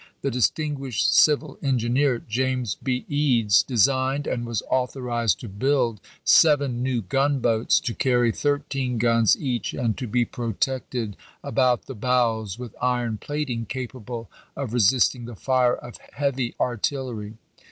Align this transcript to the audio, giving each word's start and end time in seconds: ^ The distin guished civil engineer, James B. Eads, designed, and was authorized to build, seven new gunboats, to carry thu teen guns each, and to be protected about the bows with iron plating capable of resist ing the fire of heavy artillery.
^ 0.01 0.03
The 0.21 0.31
distin 0.31 0.79
guished 0.79 1.11
civil 1.11 1.59
engineer, 1.61 2.17
James 2.17 2.73
B. 2.73 3.05
Eads, 3.07 3.61
designed, 3.61 4.25
and 4.25 4.47
was 4.47 4.63
authorized 4.67 5.39
to 5.41 5.47
build, 5.47 6.01
seven 6.23 6.81
new 6.81 7.03
gunboats, 7.03 7.79
to 7.81 7.93
carry 7.93 8.31
thu 8.31 8.63
teen 8.67 8.97
guns 8.97 9.37
each, 9.39 9.75
and 9.75 9.95
to 9.99 10.07
be 10.07 10.25
protected 10.25 11.17
about 11.43 11.85
the 11.85 11.93
bows 11.93 12.57
with 12.57 12.73
iron 12.81 13.19
plating 13.19 13.67
capable 13.67 14.27
of 14.55 14.73
resist 14.73 15.13
ing 15.13 15.25
the 15.25 15.35
fire 15.35 15.75
of 15.75 15.97
heavy 16.13 16.55
artillery. 16.59 17.35